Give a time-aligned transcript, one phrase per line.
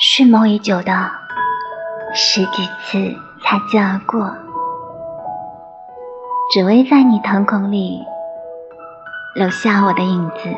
[0.00, 1.10] 蓄谋已久的
[2.14, 4.32] 十几次擦肩而过
[6.52, 8.00] 只为在你瞳孔里
[9.34, 10.48] 留下我的影子。